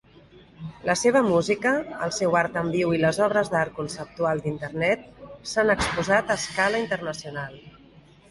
[0.89, 1.73] La seva música,
[2.05, 5.05] el seu art en viu i les obres d'art conceptual d'Internet
[5.51, 7.55] s'han exposat a escala internacional.